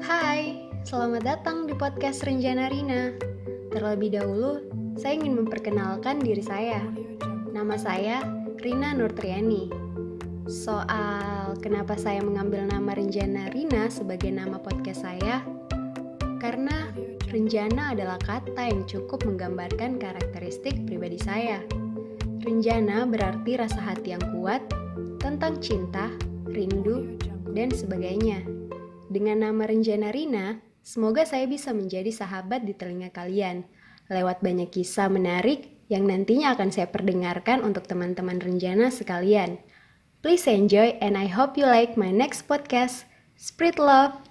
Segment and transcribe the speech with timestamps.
[0.00, 0.56] Hai,
[0.88, 3.12] selamat datang di podcast Renjana Rina.
[3.68, 4.64] Terlebih dahulu,
[4.96, 6.80] saya ingin memperkenalkan diri saya.
[7.52, 8.24] Nama saya
[8.64, 9.68] Rina Nurtriani.
[10.48, 15.44] Soal kenapa saya mengambil nama Renjana Rina sebagai nama podcast saya,
[16.40, 16.88] karena
[17.28, 21.60] Renjana adalah kata yang cukup menggambarkan karakteristik pribadi saya.
[22.40, 24.64] Renjana berarti rasa hati yang kuat
[25.20, 26.08] tentang cinta,
[26.48, 27.20] rindu,
[27.52, 28.40] dan sebagainya.
[29.10, 33.66] Dengan nama Renjana Rina, semoga saya bisa menjadi sahabat di telinga kalian
[34.06, 39.58] lewat banyak kisah menarik yang nantinya akan saya perdengarkan untuk teman-teman Renjana sekalian.
[40.22, 43.02] Please enjoy and I hope you like my next podcast.
[43.34, 44.29] Spread love!